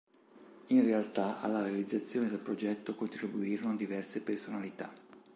[0.69, 4.91] In realtà alla realizzazione del progetto contribuirono diverse personalità.